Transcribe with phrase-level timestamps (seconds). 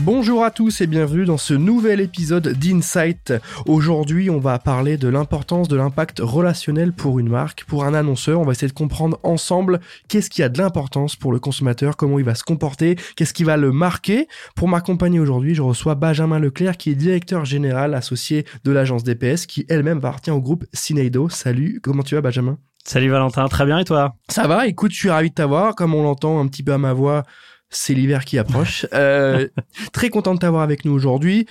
[0.00, 3.32] Bonjour à tous et bienvenue dans ce nouvel épisode d'Insight.
[3.66, 8.40] Aujourd'hui, on va parler de l'importance de l'impact relationnel pour une marque, pour un annonceur.
[8.40, 12.18] On va essayer de comprendre ensemble qu'est-ce qui a de l'importance pour le consommateur, comment
[12.18, 14.26] il va se comporter, qu'est-ce qui va le marquer.
[14.56, 19.46] Pour m'accompagner aujourd'hui, je reçois Benjamin Leclerc qui est directeur général associé de l'agence DPS
[19.46, 21.28] qui elle-même appartient au groupe Cineido.
[21.28, 22.58] Salut, comment tu vas Benjamin?
[22.84, 24.16] Salut Valentin, très bien et toi?
[24.28, 25.74] Ça va, écoute, je suis ravi de t'avoir.
[25.74, 27.22] Comme on l'entend un petit peu à ma voix,
[27.70, 28.86] c'est l'hiver qui approche.
[28.94, 29.48] Euh,
[29.92, 31.46] très content de t'avoir avec nous aujourd'hui.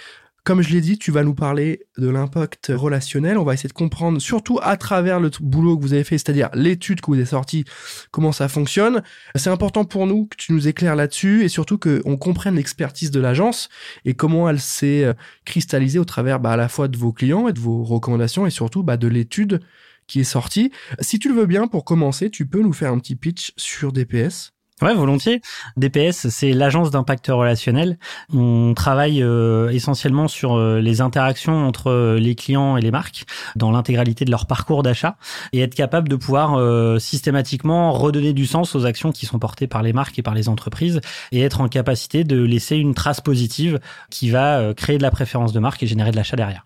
[0.46, 3.38] Comme je l'ai dit, tu vas nous parler de l'impact relationnel.
[3.38, 6.50] On va essayer de comprendre, surtout à travers le boulot que vous avez fait, c'est-à-dire
[6.54, 7.64] l'étude que vous avez sortie,
[8.12, 9.04] comment ça fonctionne.
[9.36, 13.22] C'est important pour nous que tu nous éclaires là-dessus et surtout qu'on comprenne l'expertise de
[13.22, 13.70] l'agence
[14.04, 15.14] et comment elle s'est euh,
[15.46, 18.50] cristallisée au travers bah, à la fois de vos clients et de vos recommandations et
[18.50, 19.62] surtout bah, de l'étude
[20.08, 20.74] qui est sortie.
[21.00, 23.94] Si tu le veux bien, pour commencer, tu peux nous faire un petit pitch sur
[23.94, 24.52] DPS
[24.84, 25.40] Ouais, volontiers.
[25.78, 27.98] DPS, c'est l'agence d'impact relationnel.
[28.34, 33.24] On travaille euh, essentiellement sur euh, les interactions entre euh, les clients et les marques
[33.56, 35.16] dans l'intégralité de leur parcours d'achat
[35.54, 36.60] et être capable de pouvoir
[37.00, 40.50] systématiquement redonner du sens aux actions qui sont portées par les marques et par les
[40.50, 41.00] entreprises
[41.32, 45.54] et être en capacité de laisser une trace positive qui va créer de la préférence
[45.54, 46.66] de marque et générer de l'achat derrière.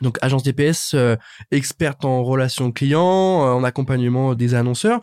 [0.00, 0.94] Donc agence DPS
[1.50, 5.00] experte en relations clients, en accompagnement des annonceurs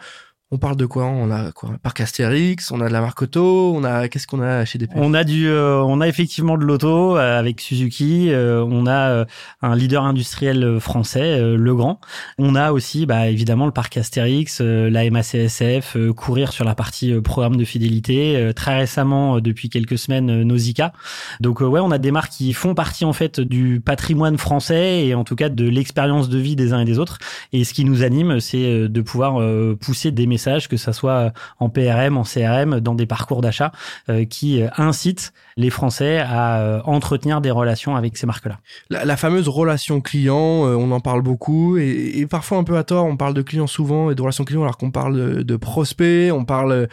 [0.56, 1.04] on parle de quoi?
[1.04, 1.72] On a quoi?
[1.84, 4.94] Parc Astérix, on a de la marque auto, on a qu'est-ce qu'on a chez DPS
[4.96, 8.30] On a du, euh, on a effectivement de l'auto euh, avec Suzuki.
[8.32, 9.26] Euh, on a
[9.62, 12.00] un leader industriel français, Legrand.
[12.38, 17.58] On a aussi, bah, évidemment, le parc Astérix, la MACSF, courir sur la partie programme
[17.58, 18.52] de fidélité.
[18.56, 20.94] très récemment, depuis quelques semaines, Nausicaa.
[21.42, 25.16] Donc ouais, on a des marques qui font partie en fait du patrimoine français et
[25.16, 27.18] en tout cas de l'expérience de vie des uns et des autres.
[27.52, 29.42] Et ce qui nous anime, c'est de pouvoir
[29.82, 30.28] pousser des
[30.68, 33.72] que ça soit en PRM, en CRM, dans des parcours d'achat
[34.10, 38.60] euh, qui euh, incitent les Français à euh, entretenir des relations avec ces marques-là.
[38.90, 43.06] La, fameuse relation client, on en parle beaucoup et, parfois un peu à tort.
[43.06, 46.44] On parle de clients souvent et de relation client alors qu'on parle de, prospects, on
[46.46, 46.88] parle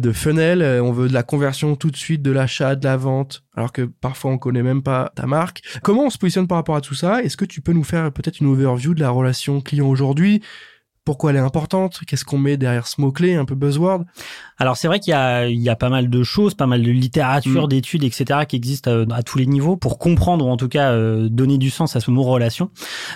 [0.00, 3.44] de funnel, on veut de la conversion tout de suite, de l'achat, de la vente,
[3.54, 5.62] alors que parfois on connaît même pas ta marque.
[5.82, 7.22] Comment on se positionne par rapport à tout ça?
[7.22, 10.42] Est-ce que tu peux nous faire peut-être une overview de la relation client aujourd'hui?
[11.06, 14.04] Pourquoi elle est importante, qu'est-ce qu'on met derrière ce mot-clé, un peu buzzword?
[14.58, 16.82] Alors c'est vrai qu'il y a, il y a pas mal de choses, pas mal
[16.82, 17.68] de littérature, mm.
[17.68, 18.40] d'études, etc.
[18.46, 21.58] qui existent euh, à, tous les niveaux pour comprendre ou en tout cas euh, donner
[21.58, 22.70] du sens à ce mot relation.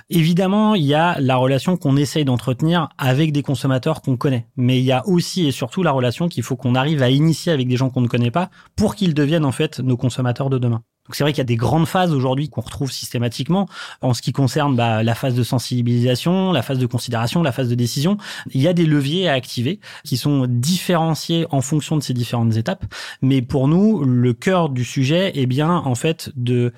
[0.08, 4.78] Évidemment, il y a la relation qu'on essaye d'entretenir avec des consommateurs qu'on connaît, mais
[4.78, 7.66] il y a aussi et surtout la relation qu'il faut qu'on arrive à initier avec
[7.66, 10.82] des gens qu'on ne connaît pas pour qu'ils deviennent en fait nos consommateurs de demain.
[11.06, 13.68] Donc c'est vrai qu'il y a des grandes phases aujourd'hui qu'on retrouve systématiquement
[14.00, 17.68] en ce qui concerne bah, la phase de sensibilisation, la phase de considération, la phase
[17.68, 18.16] de décision.
[18.52, 22.56] Il y a des leviers à activer qui sont différenciés en fonction de ces différentes
[22.56, 22.84] étapes.
[23.22, 26.72] Mais pour nous, le cœur du sujet est bien en fait de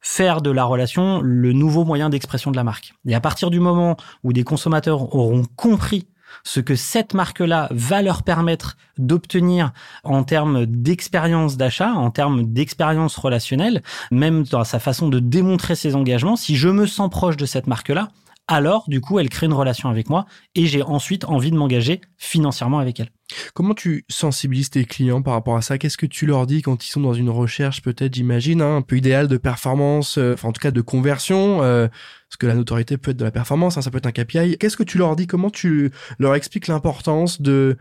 [0.00, 2.94] faire de la relation le nouveau moyen d'expression de la marque.
[3.06, 6.06] Et à partir du moment où des consommateurs auront compris
[6.44, 9.72] ce que cette marque-là va leur permettre d'obtenir
[10.04, 15.94] en termes d'expérience d'achat, en termes d'expérience relationnelle, même dans sa façon de démontrer ses
[15.94, 16.36] engagements.
[16.36, 18.08] Si je me sens proche de cette marque-là,
[18.48, 22.00] alors du coup, elle crée une relation avec moi et j'ai ensuite envie de m'engager
[22.16, 23.10] financièrement avec elle.
[23.52, 25.76] Comment tu sensibilises tes clients par rapport à ça?
[25.76, 28.82] Qu'est-ce que tu leur dis quand ils sont dans une recherche peut-être, j'imagine, hein, un
[28.82, 32.54] peu idéale de performance, euh, enfin en tout cas de conversion euh, Parce que la
[32.54, 34.56] notoriété peut être de la performance, hein, ça peut être un KPI.
[34.56, 35.26] Qu'est-ce que tu leur dis?
[35.26, 37.76] Comment tu leur expliques l'importance de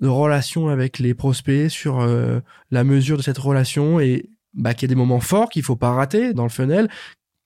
[0.00, 4.88] de relation avec les prospects sur euh, la mesure de cette relation et bah, qu'il
[4.88, 6.88] y a des moments forts qu'il faut pas rater dans le funnel?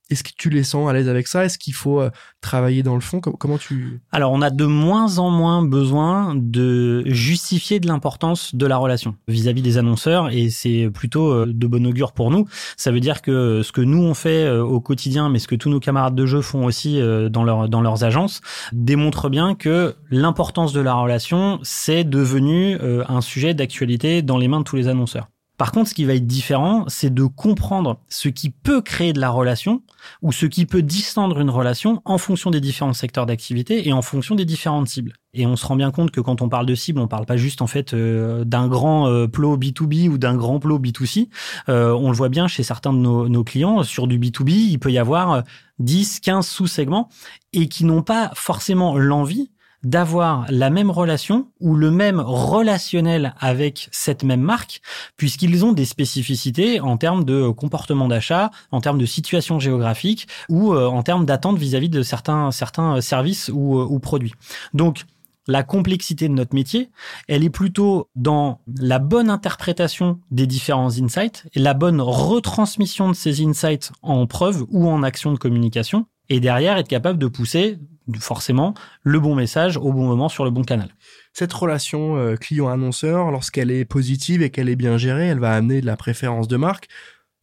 [0.08, 1.44] Est-ce que tu les sens à l'aise avec ça?
[1.44, 3.20] Est-ce qu'il faut euh, travailler dans le fond?
[3.20, 8.66] Comment tu Alors, on a de moins en moins besoin de justifier de l'importance de
[8.66, 12.46] la relation vis-à-vis des annonceurs, et c'est plutôt euh, de bon augure pour nous.
[12.76, 15.56] Ça veut dire que ce que nous on fait euh, au quotidien, mais ce que
[15.56, 17.00] tous nos camarades de jeu font aussi
[17.30, 18.40] dans dans leurs agences,
[18.72, 24.60] démontre bien que l'importance de la relation c'est devenu un sujet d'actualité dans les mains
[24.60, 25.28] de tous les annonceurs.
[25.56, 29.20] Par contre, ce qui va être différent, c'est de comprendre ce qui peut créer de
[29.20, 29.82] la relation
[30.22, 34.02] ou ce qui peut distendre une relation en fonction des différents secteurs d'activité et en
[34.02, 35.14] fonction des différentes cibles.
[35.32, 37.36] Et on se rend bien compte que quand on parle de cible, on parle pas
[37.36, 41.28] juste en fait euh, d'un grand euh, plot B2B ou d'un grand plot B2C.
[41.68, 44.78] Euh, on le voit bien chez certains de nos, nos, clients sur du B2B, il
[44.78, 45.42] peut y avoir
[45.78, 47.08] 10, 15 sous-segments
[47.52, 49.50] et qui n'ont pas forcément l'envie
[49.82, 54.80] d'avoir la même relation ou le même relationnel avec cette même marque,
[55.16, 60.72] puisqu'ils ont des spécificités en termes de comportement d'achat, en termes de situation géographique ou
[60.72, 64.34] euh, en termes d'attente vis-à-vis de certains, certains services ou, euh, ou produits.
[64.74, 65.04] Donc,
[65.48, 66.90] la complexité de notre métier,
[67.28, 73.14] elle est plutôt dans la bonne interprétation des différents insights et la bonne retransmission de
[73.14, 77.78] ces insights en preuve ou en action de communication et derrière être capable de pousser
[78.18, 80.94] forcément le bon message au bon moment sur le bon canal.
[81.32, 85.80] Cette relation euh, client-annonceur, lorsqu'elle est positive et qu'elle est bien gérée, elle va amener
[85.80, 86.88] de la préférence de marque.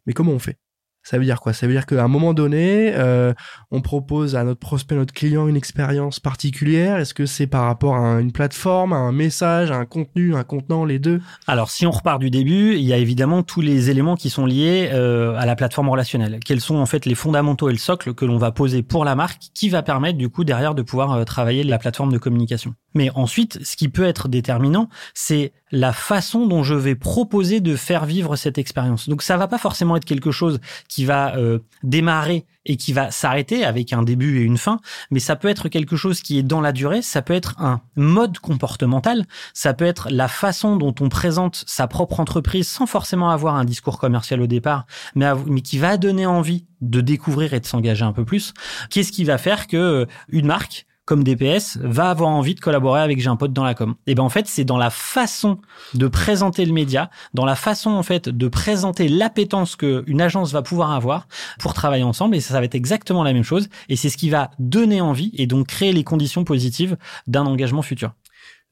[0.05, 0.57] Mais comment on fait?
[1.03, 1.53] Ça veut dire quoi?
[1.53, 3.33] Ça veut dire qu'à un moment donné, euh,
[3.71, 6.97] on propose à notre prospect, notre client, une expérience particulière.
[6.97, 10.43] Est-ce que c'est par rapport à une plateforme, à un message, à un contenu, un
[10.43, 11.19] contenant, les deux?
[11.45, 14.45] Alors, si on repart du début, il y a évidemment tous les éléments qui sont
[14.45, 16.39] liés euh, à la plateforme relationnelle.
[16.45, 19.15] Quels sont en fait les fondamentaux et le socle que l'on va poser pour la
[19.15, 22.75] marque, qui va permettre du coup derrière de pouvoir euh, travailler la plateforme de communication?
[22.95, 27.75] Mais ensuite, ce qui peut être déterminant, c'est la façon dont je vais proposer de
[27.75, 29.09] faire vivre cette expérience.
[29.09, 33.09] Donc ça va pas forcément être quelque chose qui va euh, démarrer et qui va
[33.09, 34.79] s'arrêter avec un début et une fin,
[35.09, 37.81] mais ça peut être quelque chose qui est dans la durée, ça peut être un
[37.95, 39.25] mode comportemental,
[39.55, 43.65] ça peut être la façon dont on présente sa propre entreprise sans forcément avoir un
[43.65, 44.85] discours commercial au départ,
[45.15, 48.53] mais, mais qui va donner envie de découvrir et de s'engager un peu plus.
[48.91, 53.01] Qu'est-ce qui va faire que euh, une marque comme DPS va avoir envie de collaborer
[53.01, 53.95] avec J'ai un pote dans la com.
[54.07, 55.59] Et ben en fait, c'est dans la façon
[55.93, 60.51] de présenter le média, dans la façon en fait de présenter l'appétence que une agence
[60.51, 61.27] va pouvoir avoir
[61.59, 64.17] pour travailler ensemble et ça, ça va être exactement la même chose et c'est ce
[64.17, 66.97] qui va donner envie et donc créer les conditions positives
[67.27, 68.13] d'un engagement futur.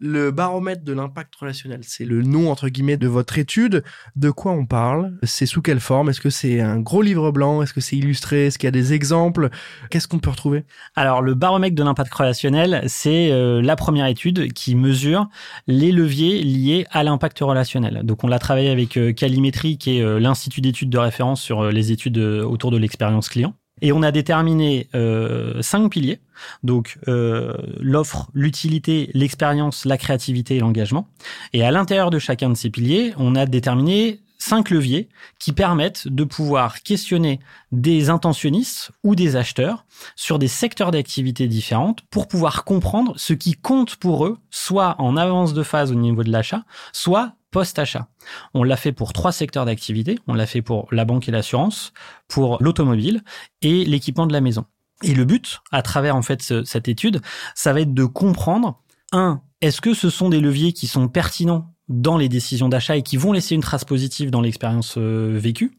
[0.04, 3.84] Le baromètre de l'impact relationnel, c'est le nom entre guillemets de votre étude.
[4.16, 5.16] De quoi on parle?
[5.22, 6.10] C'est sous quelle forme?
[6.10, 7.62] Est-ce que c'est un gros livre blanc?
[7.62, 8.48] Est-ce que c'est illustré?
[8.48, 9.52] Est-ce qu'il y a des exemples?
[9.92, 10.66] Qu'est-ce qu'on peut retrouver?
[10.96, 15.30] Alors le baromètre de l'impact relationnel, c'est euh, la première étude qui mesure
[15.68, 18.02] les leviers liés à l'impact relationnel.
[18.04, 21.70] Donc on l'a travaillé avec euh, Calimétrie, qui est euh, l'institut d'études de référence sur
[21.70, 23.54] les études autour de l'expérience client.
[23.82, 26.20] Et on a déterminé euh, cinq piliers,
[26.64, 31.08] donc euh, l'offre, l'utilité, l'expérience, la créativité et l'engagement.
[31.54, 35.08] Et à l'intérieur de chacun de ces piliers, on a déterminé cinq leviers
[35.38, 37.40] qui permettent de pouvoir questionner
[37.72, 39.86] des intentionnistes ou des acheteurs
[40.16, 45.16] sur des secteurs d'activité différentes pour pouvoir comprendre ce qui compte pour eux, soit en
[45.16, 48.08] avance de phase au niveau de l'achat, soit post-achat.
[48.54, 50.18] On l'a fait pour trois secteurs d'activité.
[50.28, 51.94] On l'a fait pour la banque et l'assurance,
[52.28, 53.24] pour l'automobile
[53.62, 54.66] et l'équipement de la maison.
[55.04, 57.22] Et le but, à travers en fait cette étude,
[57.56, 58.82] ça va être de comprendre
[59.12, 63.02] un, est-ce que ce sont des leviers qui sont pertinents dans les décisions d'achat et
[63.02, 65.76] qui vont laisser une trace positive dans l'expérience euh, vécue?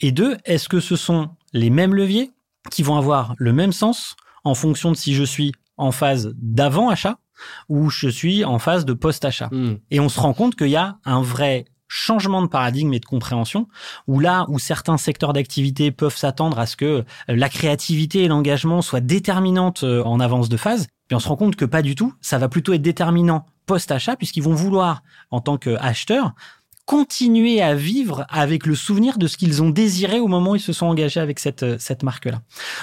[0.00, 2.30] Et deux, est-ce que ce sont les mêmes leviers
[2.70, 6.88] qui vont avoir le même sens en fonction de si je suis en phase d'avant
[6.88, 7.18] achat
[7.68, 9.48] où je suis en phase de post-achat.
[9.52, 9.76] Hmm.
[9.90, 13.04] Et on se rend compte qu'il y a un vrai changement de paradigme et de
[13.04, 13.68] compréhension,
[14.06, 18.28] où là où certains secteurs d'activité peuvent s'attendre à ce que euh, la créativité et
[18.28, 21.82] l'engagement soient déterminantes euh, en avance de phase, puis on se rend compte que pas
[21.82, 26.34] du tout, ça va plutôt être déterminant post-achat, puisqu'ils vont vouloir, en tant qu'acheteurs,
[26.86, 30.60] continuer à vivre avec le souvenir de ce qu'ils ont désiré au moment où ils
[30.60, 32.40] se sont engagés avec cette, euh, cette marque-là.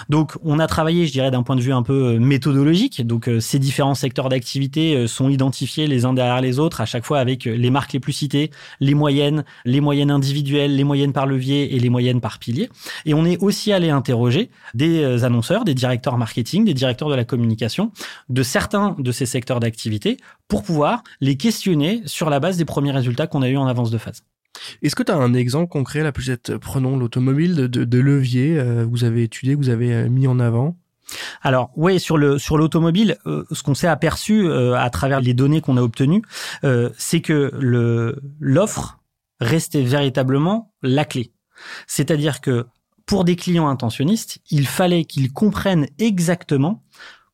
[0.09, 3.07] Donc, on a travaillé, je dirais, d'un point de vue un peu euh, méthodologique.
[3.07, 7.05] Donc, euh, ces différents secteurs d'activité sont identifiés les uns derrière les autres, à chaque
[7.05, 8.51] fois avec les marques les plus citées,
[8.81, 12.69] les moyennes, les moyennes individuelles, les moyennes par levier et les moyennes par pilier.
[13.05, 17.23] Et on est aussi allé interroger des annonceurs, des directeurs marketing, des directeurs de la
[17.23, 17.91] communication
[18.29, 20.17] de certains de ces secteurs d'activité
[20.47, 23.92] pour pouvoir les questionner sur la base des premiers résultats qu'on a eu en avance
[23.93, 24.23] de phase.
[24.81, 28.85] Est-ce que tu as un exemple concret, là, peut-être, prenons l'automobile, de, de, levier euh,
[28.89, 30.77] vous avez étudié, que vous avez euh, mis en avant?
[31.41, 35.59] Alors oui, sur le sur l'automobile, euh, ce qu'on s'est aperçu à travers les données
[35.59, 36.23] qu'on a obtenues,
[36.97, 38.99] c'est que le l'offre
[39.39, 41.33] restait véritablement la clé.
[41.87, 42.65] C'est-à-dire que
[43.05, 46.83] pour des clients intentionnistes, il fallait qu'ils comprennent exactement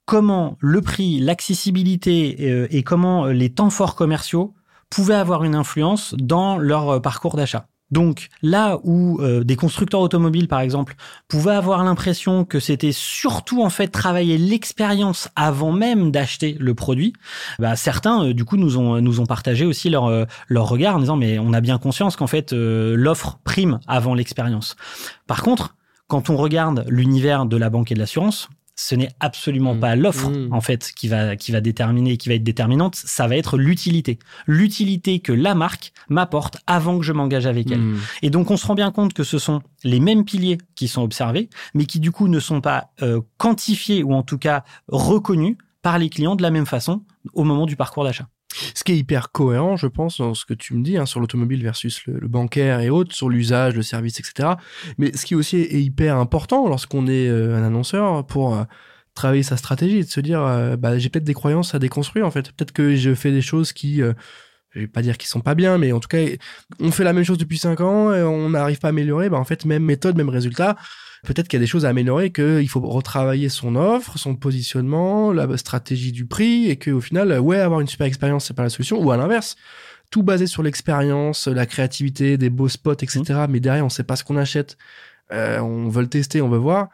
[0.06, 4.56] comment le prix, l'accessibilité et comment les temps forts commerciaux
[4.90, 7.68] pouvaient avoir une influence dans leur euh, parcours d'achat.
[7.92, 10.96] Donc là où euh, des constructeurs automobiles, par exemple,
[11.28, 17.14] pouvaient avoir l'impression que c'était surtout en fait travailler l'expérience avant même d'acheter le produit,
[17.58, 21.00] bah, certains euh, du coup nous ont nous ont partagé aussi leur leur regard en
[21.00, 24.76] disant mais on a bien conscience qu'en fait l'offre prime avant l'expérience.
[25.26, 25.76] Par contre,
[26.08, 29.80] quand on regarde l'univers de la banque et de l'assurance, ce n'est absolument mm.
[29.82, 30.54] pas l'offre mm.
[30.54, 34.20] en fait qui va qui va déterminer qui va être déterminante, ça va être l'utilité.
[34.48, 37.82] L'utilité que la marque m'apporte avant que je m'engage avec elle.
[37.82, 38.00] Mm.
[38.22, 41.02] Et donc on se rend bien compte que ce sont les mêmes piliers qui sont
[41.02, 45.58] observés mais qui du coup ne sont pas euh, quantifiés ou en tout cas reconnus
[45.82, 48.28] par les clients de la même façon au moment du parcours d'achat.
[48.52, 51.20] Ce qui est hyper cohérent, je pense, dans ce que tu me dis, hein, sur
[51.20, 54.50] l'automobile versus le, bancaire et autres, sur l'usage, le service, etc.
[54.98, 58.64] Mais ce qui aussi est hyper important lorsqu'on est euh, un annonceur pour euh,
[59.14, 62.32] travailler sa stratégie, de se dire, euh, bah, j'ai peut-être des croyances à déconstruire, en
[62.32, 62.52] fait.
[62.52, 65.78] Peut-être que je fais des choses qui, je vais pas dire qu'ils sont pas bien,
[65.78, 66.26] mais en tout cas,
[66.80, 69.38] on fait la même chose depuis cinq ans, et on n'arrive pas à améliorer, bah,
[69.38, 70.76] en fait, même méthode, même résultat
[71.24, 75.32] peut-être qu'il y a des choses à améliorer, qu'il faut retravailler son offre, son positionnement,
[75.32, 78.70] la stratégie du prix, et qu'au final, ouais, avoir une super expérience, c'est pas la
[78.70, 79.56] solution, ou à l'inverse,
[80.12, 83.22] tout basé sur l'expérience, la créativité, des beaux spots, etc.
[83.30, 83.48] Mmh.
[83.50, 84.78] Mais derrière, on sait pas ce qu'on achète,
[85.32, 86.90] euh, on veut le tester, on veut voir.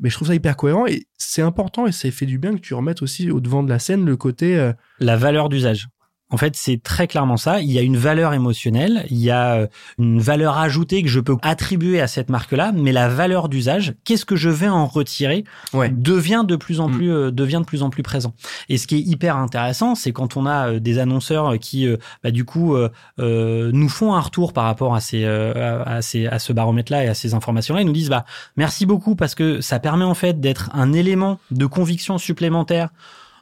[0.00, 2.60] Mais je trouve ça hyper cohérent et c'est important et ça fait du bien que
[2.60, 5.88] tu remettes aussi au devant de la scène le côté euh, la valeur d'usage.
[6.32, 7.60] En fait, c'est très clairement ça.
[7.60, 9.66] Il y a une valeur émotionnelle, il y a euh,
[9.98, 14.24] une valeur ajoutée que je peux attribuer à cette marque-là, mais la valeur d'usage, qu'est-ce
[14.24, 15.44] que je vais en retirer,
[15.90, 16.92] devient de plus en mm.
[16.92, 18.34] plus euh, devient de plus en plus présent.
[18.70, 21.86] Et ce qui est hyper intéressant, c'est quand on a euh, des annonceurs qui,
[22.24, 22.76] bah, du coup,
[23.18, 27.14] nous font un retour par rapport à ces à, ces à ce baromètre-là et à
[27.14, 28.24] ces informations-là, ils nous disent bah
[28.56, 32.88] merci beaucoup parce que ça permet en fait d'être un élément de conviction supplémentaire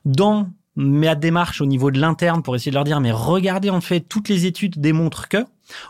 [0.05, 3.81] dans ma démarche au niveau de l'interne pour essayer de leur dire mais regardez en
[3.81, 5.45] fait toutes les études démontrent que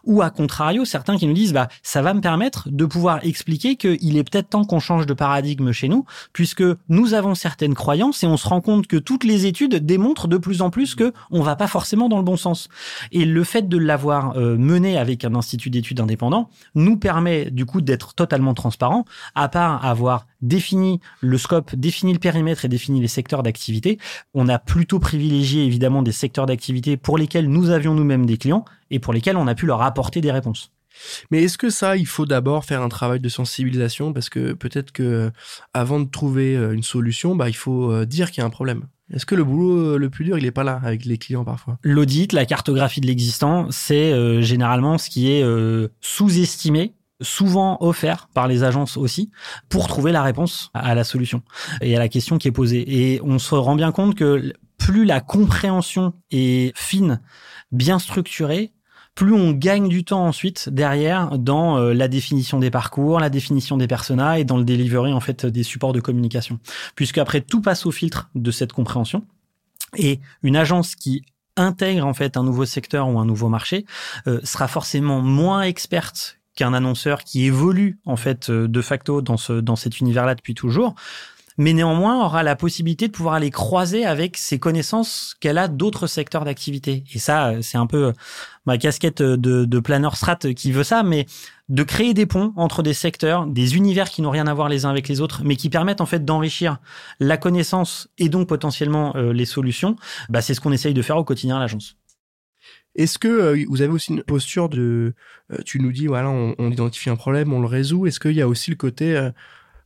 [0.04, 3.76] ou à contrario, certains qui nous disent, bah, ça va me permettre de pouvoir expliquer
[3.76, 8.22] qu'il est peut-être temps qu'on change de paradigme chez nous, puisque nous avons certaines croyances
[8.22, 11.12] et on se rend compte que toutes les études démontrent de plus en plus que
[11.30, 12.68] on va pas forcément dans le bon sens.
[13.12, 17.66] Et le fait de l'avoir euh, mené avec un institut d'études indépendant nous permet du
[17.66, 23.00] coup d'être totalement transparent, à part avoir défini le scope, défini le périmètre et défini
[23.00, 23.99] les secteurs d'activité.
[24.35, 28.64] On a plutôt privilégié évidemment des secteurs d'activité pour lesquels nous avions nous-mêmes des clients
[28.90, 30.73] et pour lesquels on a pu leur apporter des réponses.
[31.30, 34.92] Mais est-ce que ça, il faut d'abord faire un travail de sensibilisation parce que peut-être
[34.92, 35.30] que
[35.73, 38.50] avant de trouver euh, une solution, bah, il faut euh, dire qu'il y a un
[38.50, 38.85] problème.
[39.12, 41.44] Est-ce que le boulot euh, le plus dur, il n'est pas là avec les clients
[41.44, 41.78] parfois?
[41.82, 45.44] L'audit, la cartographie de l'existant, c'est généralement ce qui est
[46.00, 49.31] sous-estimé souvent offert par les agences aussi
[49.69, 51.43] pour trouver la réponse à la solution
[51.81, 52.85] et à la question qui est posée.
[52.87, 57.21] Et on se rend bien compte que plus la compréhension est fine,
[57.71, 58.73] bien structurée,
[59.15, 63.77] plus on gagne du temps ensuite derrière dans euh, la définition des parcours, la définition
[63.77, 66.59] des personas et dans le delivery en fait des supports de communication.
[66.95, 69.25] Puisque après tout passe au filtre de cette compréhension
[69.97, 71.23] et une agence qui
[71.57, 73.85] intègre en fait un nouveau secteur ou un nouveau marché
[74.27, 79.37] euh, sera forcément moins experte qu'un annonceur qui évolue en fait euh, de facto dans
[79.37, 80.95] ce dans cet univers-là depuis toujours
[81.61, 86.07] mais néanmoins aura la possibilité de pouvoir aller croiser avec ses connaissances qu'elle a d'autres
[86.07, 87.04] secteurs d'activité.
[87.12, 88.14] Et ça, c'est un peu
[88.64, 91.26] ma casquette de, de planeur strat qui veut ça, mais
[91.69, 94.87] de créer des ponts entre des secteurs, des univers qui n'ont rien à voir les
[94.87, 96.78] uns avec les autres, mais qui permettent en fait d'enrichir
[97.21, 99.97] la connaissance et donc potentiellement euh, les solutions.
[100.30, 102.00] Bah, c'est ce qu'on essaye de faire au quotidien à l'agence.
[102.97, 105.14] Est-ce que euh, vous avez aussi une posture de,
[105.52, 108.06] euh, tu nous dis voilà, on, on, identifie un problème, on le résout.
[108.06, 109.30] Est-ce qu'il y a aussi le côté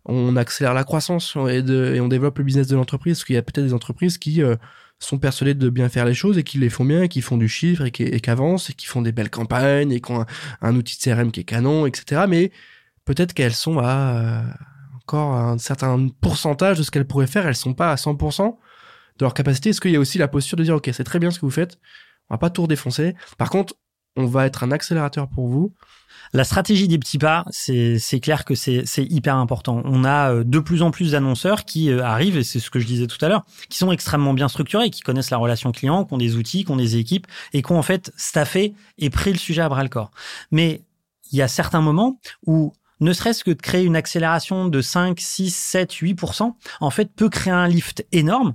[0.06, 3.18] on accélère la croissance et, on développe le business de l'entreprise?
[3.18, 4.56] Parce qu'il y a peut-être des entreprises qui euh,
[4.98, 7.36] sont persuadées de bien faire les choses et qui les font bien, et qui font
[7.36, 10.24] du chiffre et qui, avancent et qui font des belles campagnes et qui ont
[10.60, 12.24] un, outil de CRM qui est canon, etc.
[12.28, 12.52] Mais
[13.04, 14.42] peut-être qu'elles sont à euh,
[14.96, 17.46] encore un certain pourcentage de ce qu'elles pourraient faire.
[17.46, 18.56] Elles sont pas à 100%
[19.18, 19.70] de leur capacité.
[19.70, 21.46] Est-ce qu'il y a aussi la posture de dire, OK, c'est très bien ce que
[21.46, 21.78] vous faites.
[22.30, 23.14] On va pas tout redéfoncer.
[23.38, 23.74] Par contre,
[24.16, 25.72] on va être un accélérateur pour vous
[26.34, 29.82] la stratégie des petits pas, c'est clair que c'est hyper important.
[29.84, 32.80] On a euh, de plus en plus d'annonceurs qui euh, arrivent, et c'est ce que
[32.80, 36.04] je disais tout à l'heure, qui sont extrêmement bien structurés, qui connaissent la relation client,
[36.04, 39.10] qui ont des outils, qui ont des équipes, et qui ont en fait staffé et
[39.10, 40.10] pris le sujet à bras le corps.
[40.50, 40.82] Mais
[41.30, 42.72] il y a certains moments où
[43.04, 47.28] ne serait-ce que de créer une accélération de 5, 6, 7, 8%, en fait, peut
[47.28, 48.54] créer un lift énorme.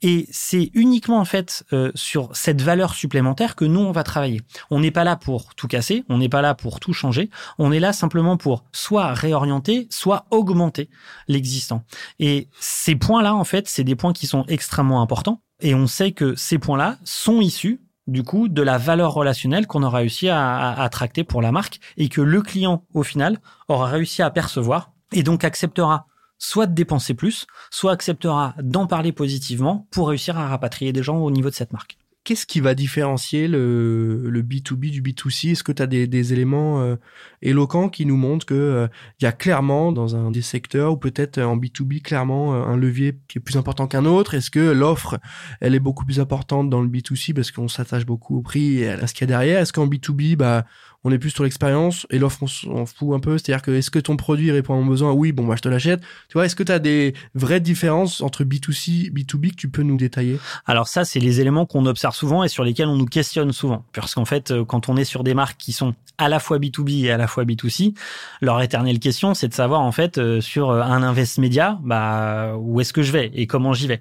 [0.00, 4.40] Et c'est uniquement, en fait, euh, sur cette valeur supplémentaire que nous, on va travailler.
[4.70, 7.28] On n'est pas là pour tout casser, on n'est pas là pour tout changer,
[7.58, 10.88] on est là simplement pour soit réorienter, soit augmenter
[11.28, 11.84] l'existant.
[12.18, 15.42] Et ces points-là, en fait, c'est des points qui sont extrêmement importants.
[15.60, 17.80] Et on sait que ces points-là sont issus
[18.10, 20.88] du coup de la valeur relationnelle qu'on aura réussi à, à,
[21.28, 23.38] pour la marque et que le client au final
[23.68, 26.06] aura réussi à percevoir et donc acceptera
[26.38, 31.18] soit de dépenser plus, soit acceptera d'en parler positivement pour réussir à rapatrier des gens
[31.18, 35.64] au niveau de cette marque qu'est-ce qui va différencier le, le B2B du B2C Est-ce
[35.64, 36.96] que tu as des, des éléments euh,
[37.40, 38.88] éloquents qui nous montrent que euh,
[39.22, 43.18] y a clairement dans un des secteurs ou peut-être en B2B clairement euh, un levier
[43.28, 44.34] qui est plus important qu'un autre?
[44.34, 45.18] Est-ce que l'offre
[45.60, 48.90] elle est beaucoup plus importante dans le B2C parce qu'on s'attache beaucoup au prix et
[48.90, 49.60] à ce qu'il y a derrière?
[49.60, 50.66] Est-ce qu'en B2B bah
[51.04, 53.38] on est plus sur l'expérience et l'offre on s'en fout un peu.
[53.38, 55.12] C'est-à-dire que est-ce que ton produit répond à mon besoin?
[55.12, 56.00] Oui, bon, bah, je te l'achète.
[56.28, 59.82] Tu vois, est-ce que tu as des vraies différences entre B2C, B2B que tu peux
[59.82, 60.38] nous détailler?
[60.66, 63.84] Alors ça, c'est les éléments qu'on observe souvent et sur lesquels on nous questionne souvent.
[63.92, 66.58] Parce qu'en fait, euh, quand on est sur des marques qui sont à la fois
[66.58, 67.94] B2B et à la fois B2C,
[68.42, 72.56] leur éternelle question, c'est de savoir en fait euh, sur euh, un invest média, bah
[72.58, 74.00] où est-ce que je vais et comment j'y vais?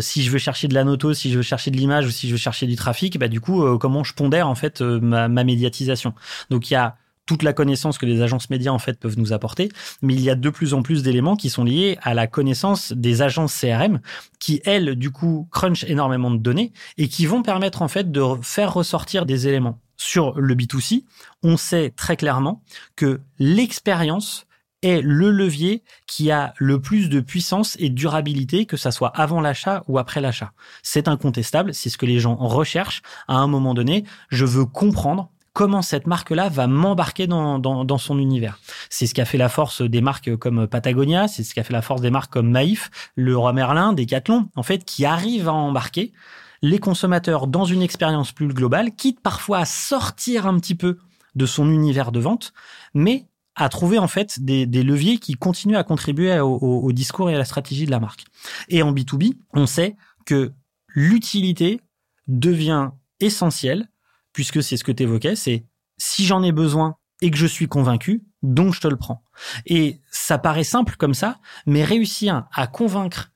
[0.00, 2.28] si je veux chercher de la noto, si je veux chercher de l'image ou si
[2.28, 6.14] je veux chercher du trafic, bah du coup, comment je pondère en fait ma médiatisation?
[6.50, 9.32] Donc il y a toute la connaissance que les agences médias en fait peuvent nous
[9.32, 9.70] apporter,
[10.02, 12.92] mais il y a de plus en plus d'éléments qui sont liés à la connaissance
[12.92, 14.00] des agences CRM
[14.38, 18.22] qui elles du coup crunchent énormément de données et qui vont permettre en fait de
[18.42, 19.80] faire ressortir des éléments.
[19.96, 21.04] Sur le B2C,
[21.42, 22.62] on sait très clairement
[22.96, 24.46] que l'expérience
[24.82, 29.08] est le levier qui a le plus de puissance et de durabilité, que ça soit
[29.08, 30.52] avant l'achat ou après l'achat.
[30.82, 33.02] C'est incontestable, c'est ce que les gens recherchent.
[33.28, 38.18] À un moment donné, je veux comprendre comment cette marque-là va m'embarquer dans, dans, son
[38.18, 38.58] univers.
[38.90, 41.64] C'est ce qui a fait la force des marques comme Patagonia, c'est ce qui a
[41.64, 45.48] fait la force des marques comme Maïf, le Roi Merlin, Decathlon, en fait, qui arrivent
[45.48, 46.12] à embarquer
[46.60, 50.98] les consommateurs dans une expérience plus globale, quitte parfois à sortir un petit peu
[51.36, 52.52] de son univers de vente,
[52.92, 57.30] mais à trouver en fait des, des leviers qui continuent à contribuer au, au discours
[57.30, 58.24] et à la stratégie de la marque.
[58.68, 59.96] Et en B2B, on sait
[60.26, 60.52] que
[60.88, 61.80] l'utilité
[62.26, 63.88] devient essentielle
[64.34, 65.64] puisque c'est ce que tu évoquais, c'est
[65.96, 69.24] si j'en ai besoin et que je suis convaincu, donc je te le prends.
[69.64, 73.30] Et ça paraît simple comme ça, mais réussir à convaincre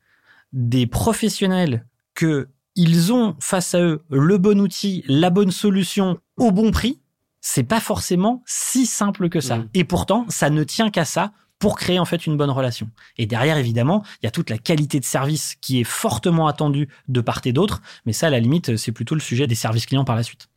[0.52, 6.52] des professionnels que ils ont face à eux le bon outil, la bonne solution au
[6.52, 7.00] bon prix,
[7.40, 9.58] c'est pas forcément si simple que ça.
[9.58, 9.68] Mmh.
[9.74, 12.90] Et pourtant, ça ne tient qu'à ça pour créer en fait une bonne relation.
[13.16, 16.88] Et derrière, évidemment, il y a toute la qualité de service qui est fortement attendue
[17.08, 19.86] de part et d'autre, mais ça, à la limite, c'est plutôt le sujet des services
[19.86, 20.48] clients par la suite.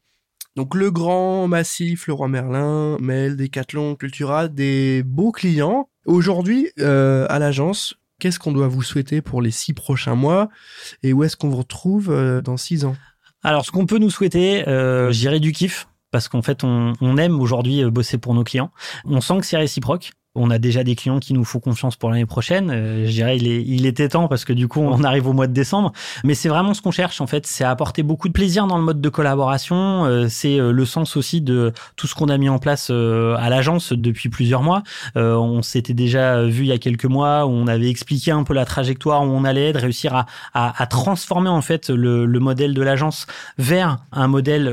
[0.55, 5.89] Donc le grand, massif, le roi Merlin, Mel, Decathlon, Cultura, des beaux clients.
[6.05, 10.50] Aujourd'hui, euh, à l'agence, qu'est-ce qu'on doit vous souhaiter pour les six prochains mois
[11.03, 12.96] et où est-ce qu'on vous retrouve euh, dans six ans?
[13.43, 17.17] Alors ce qu'on peut nous souhaiter, euh, j'irai du kiff parce qu'en fait on, on
[17.17, 18.72] aime aujourd'hui euh, bosser pour nos clients.
[19.05, 20.12] On sent que c'est réciproque.
[20.34, 22.72] On a déjà des clients qui nous font confiance pour l'année prochaine.
[22.72, 25.34] Euh, je dirais il, est, il était temps parce que du coup on arrive au
[25.34, 25.91] mois de décembre.
[26.24, 28.84] Mais c'est vraiment ce qu'on cherche en fait, c'est apporter beaucoup de plaisir dans le
[28.84, 30.06] mode de collaboration.
[30.06, 33.50] Euh, c'est euh, le sens aussi de tout ce qu'on a mis en place à
[33.50, 34.84] l'agence depuis plusieurs mois.
[35.15, 38.54] on s'était déjà vu il y a quelques mois où on avait expliqué un peu
[38.54, 42.39] la trajectoire où on allait, de réussir à, à, à transformer en fait le, le
[42.39, 44.72] modèle de l'agence vers un modèle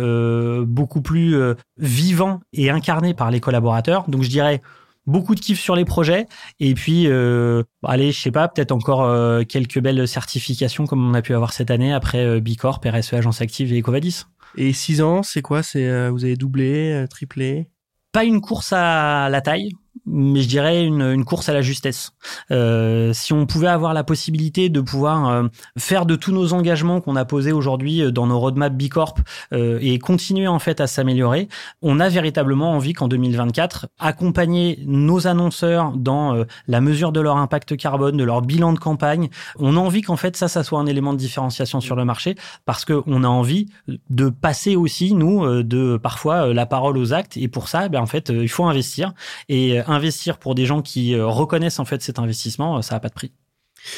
[0.64, 1.37] beaucoup plus
[1.79, 4.05] vivant et incarné par les collaborateurs.
[4.09, 4.62] Donc je dirais
[5.09, 6.27] beaucoup de kiff sur les projets.
[6.61, 11.14] Et puis euh, allez je sais pas peut-être encore euh, quelques belles certifications comme on
[11.14, 14.25] a pu avoir cette année après euh, Bicorp, RSE Agence Active et Ecovadis.
[14.57, 15.62] Et 6 ans, c'est quoi?
[15.62, 17.68] C'est euh, vous avez doublé, triplé?
[18.12, 19.71] Pas une course à la taille,
[20.06, 22.12] mais je dirais une, une course à la justesse.
[22.50, 25.44] Euh, si on pouvait avoir la possibilité de pouvoir euh,
[25.76, 29.14] faire de tous nos engagements qu'on a posés aujourd'hui euh, dans nos roadmaps Bicorp
[29.52, 31.48] euh, et continuer en fait à s'améliorer,
[31.82, 37.37] on a véritablement envie qu'en 2024 accompagner nos annonceurs dans euh, la mesure de leur
[37.37, 39.28] impact carbone, de leur bilan de campagne.
[39.58, 42.34] On a envie qu'en fait ça, ça soit un élément de différenciation sur le marché
[42.64, 43.66] parce que on a envie
[44.11, 48.06] de passer aussi nous de parfois la parole aux actes et pour ça, ben en
[48.06, 49.12] fait il faut investir
[49.48, 53.01] et investir pour des gens qui euh, reconnaissent en fait cet investissement, euh, ça n'a
[53.01, 53.33] pas de prix.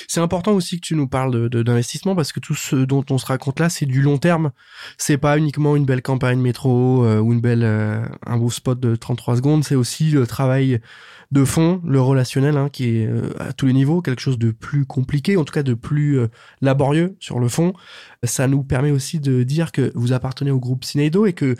[0.09, 3.25] C'est important aussi que tu nous parles d'investissement parce que tout ce dont on se
[3.25, 4.51] raconte là, c'est du long terme.
[4.99, 8.95] C'est pas uniquement une belle campagne métro euh, ou une belle un beau spot de
[8.95, 9.65] 33 secondes.
[9.65, 10.81] C'est aussi le travail
[11.31, 14.85] de fond, le relationnel, hein, qui est à tous les niveaux quelque chose de plus
[14.85, 16.21] compliqué, en tout cas de plus
[16.61, 17.73] laborieux sur le fond.
[18.23, 21.57] Ça nous permet aussi de dire que vous appartenez au groupe Cineido et que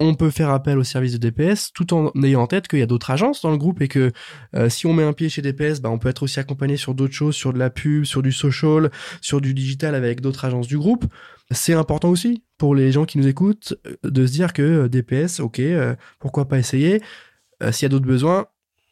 [0.00, 2.82] on peut faire appel au service de DPS tout en ayant en tête qu'il y
[2.82, 4.12] a d'autres agences dans le groupe et que
[4.54, 6.94] euh, si on met un pied chez DPS, bah, on peut être aussi accompagné sur
[6.94, 10.66] d'autres choses, sur de la pub, sur du social, sur du digital avec d'autres agences
[10.66, 11.04] du groupe.
[11.50, 14.88] C'est important aussi pour les gens qui nous écoutent euh, de se dire que euh,
[14.88, 15.60] DPS, ok,
[16.18, 17.00] pourquoi pas essayer.
[17.70, 18.46] S'il y a d'autres besoins,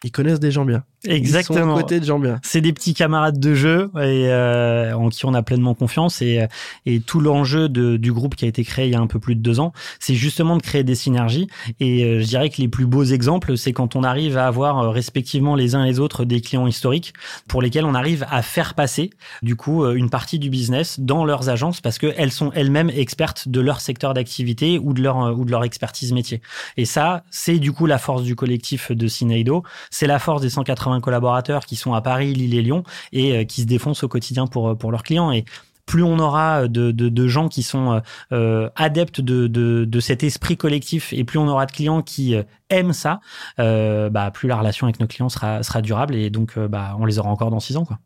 [0.04, 0.84] ils connaissent des gens bien.
[1.04, 1.76] Exactement.
[1.76, 2.38] côté de gens bien.
[2.42, 6.46] C'est des petits camarades de jeu et euh, en qui on a pleinement confiance et,
[6.86, 9.34] et tout l'enjeu du groupe qui a été créé il y a un peu plus
[9.34, 11.48] de deux ans, c'est justement de créer des synergies
[11.80, 14.78] et euh, je dirais que les plus beaux exemples, c'est quand on arrive à avoir
[14.78, 17.12] euh, respectivement les uns et les autres des clients historiques
[17.48, 19.10] pour lesquels on arrive à faire passer
[19.42, 23.48] du coup une partie du business dans leurs agences parce que elles sont elles-mêmes expertes
[23.48, 26.40] de leur secteur d'activité ou de leur ou de leur expertise métier.
[26.76, 30.50] Et ça, c'est du coup la force du collectif de Cineido, c'est la force des
[30.50, 34.08] 180 collaborateurs qui sont à Paris, Lille et Lyon et euh, qui se défoncent au
[34.08, 35.32] quotidien pour, euh, pour leurs clients.
[35.32, 35.44] Et
[35.86, 38.00] plus on aura de, de, de gens qui sont
[38.30, 42.36] euh, adeptes de, de, de, cet esprit collectif et plus on aura de clients qui
[42.70, 43.20] aiment ça,
[43.58, 47.18] bah, plus la relation avec nos clients sera, sera durable et donc bah, on les
[47.18, 47.84] aura encore dans six ans.
[47.84, 47.98] Quoi.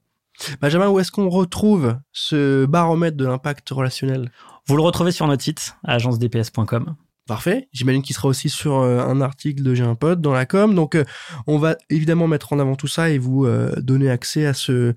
[0.62, 4.30] Benjamin, où est-ce qu'on retrouve ce baromètre de l'impact relationnel?
[4.66, 6.96] Vous le retrouvez sur notre site, agencedps.com.
[7.26, 7.68] Parfait.
[7.72, 10.76] J'imagine qu'il sera aussi sur euh, un article de J'ai un pote dans la com.
[10.76, 11.04] Donc, euh,
[11.48, 14.94] on va évidemment mettre en avant tout ça et vous euh, donner accès à ce,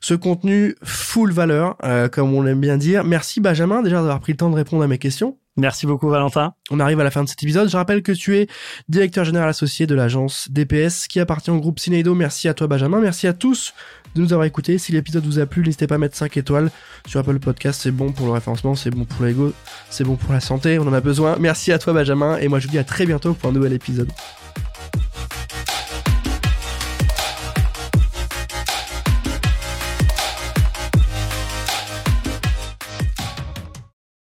[0.00, 1.76] ce contenu full valeur,
[2.12, 3.02] comme on l'aime bien dire.
[3.04, 5.38] Merci Benjamin déjà d'avoir pris le temps de répondre à mes questions.
[5.56, 6.54] Merci beaucoup Valentin.
[6.70, 7.68] On arrive à la fin de cet épisode.
[7.68, 8.46] Je rappelle que tu es
[8.88, 12.14] directeur général associé de l'agence DPS qui appartient au groupe Cineido.
[12.14, 13.00] Merci à toi Benjamin.
[13.00, 13.74] Merci à tous
[14.14, 14.78] de nous avoir écoutés.
[14.78, 16.70] Si l'épisode vous a plu, n'hésitez pas à mettre 5 étoiles
[17.06, 17.80] sur Apple Podcast.
[17.82, 19.52] C'est bon pour le référencement, c'est bon pour l'ego,
[19.90, 20.78] c'est bon pour la santé.
[20.78, 21.36] On en a besoin.
[21.38, 23.74] Merci à toi Benjamin et moi je vous dis à très bientôt pour un nouvel
[23.74, 24.10] épisode.